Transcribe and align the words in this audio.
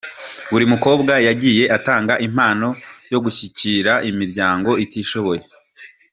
Buri 0.51 0.65
mukobwa 0.73 1.13
yagiye 1.27 1.63
atanga 1.77 2.13
impano 2.27 2.67
yo 3.11 3.19
gushyigikira 3.25 3.91
imiryango 4.09 4.71
itishoboye. 4.83 5.43